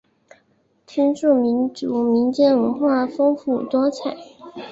[0.87, 4.17] 天柱民族民间文化丰富多彩。